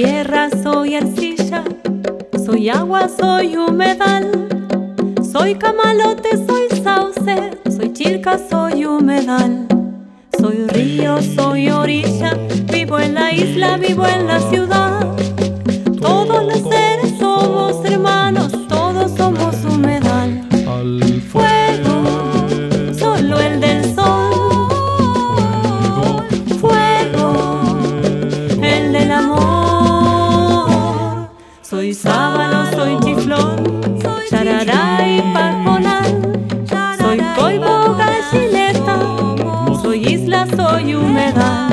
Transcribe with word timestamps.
Tierra, 0.00 0.48
soy 0.62 0.94
arcilla, 0.94 1.64
soy 2.46 2.68
agua, 2.68 3.08
soy 3.08 3.56
humedal. 3.56 4.30
Soy 5.32 5.56
camalote, 5.56 6.36
soy 6.46 6.68
sauce, 6.84 7.50
soy 7.68 7.92
chilca, 7.94 8.38
soy 8.48 8.84
humedal. 8.84 9.66
Soy 10.38 10.68
río, 10.68 11.20
soy 11.20 11.70
orilla, 11.70 12.38
vivo 12.72 13.00
en 13.00 13.14
la 13.14 13.32
isla, 13.32 13.76
vivo 13.76 14.06
en 14.06 14.28
la 14.28 14.38
ciudad. 14.38 14.77
Soy 40.78 40.94
humedad. 40.94 41.70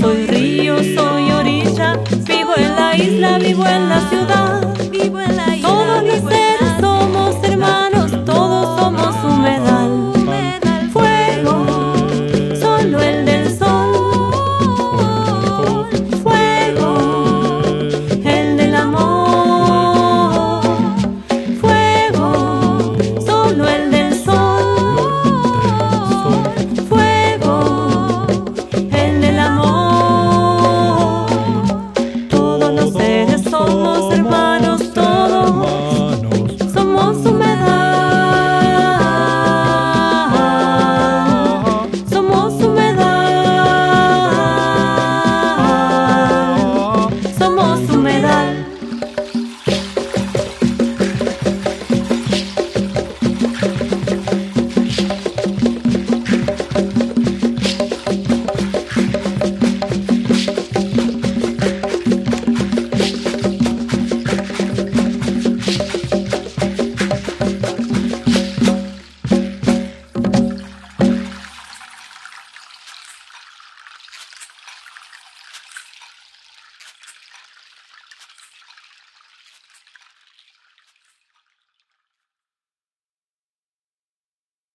Soy 0.00 0.26
río, 0.26 0.76
soy 0.78 1.30
orilla, 1.32 1.98
vivo 2.24 2.52
en 2.56 2.76
la 2.76 2.96
isla, 2.96 3.38
vivo 3.38 3.66
en 3.66 3.88
la 3.88 4.00
ciudad. 4.08 4.57